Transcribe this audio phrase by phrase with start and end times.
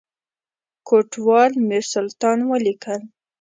[0.87, 3.01] کوټوال میرسلطان ولیکل.